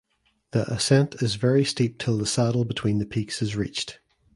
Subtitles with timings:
[0.49, 3.99] The ascent is very steep till the saddle between the peaks is reached.